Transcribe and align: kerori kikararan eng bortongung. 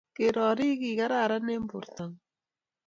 kerori 0.15 0.67
kikararan 0.81 1.45
eng 1.53 1.63
bortongung. 1.71 2.17